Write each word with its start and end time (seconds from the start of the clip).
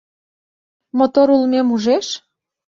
Мотор 0.97 1.27
улмем 1.35 1.67
ужеш? 1.75 2.07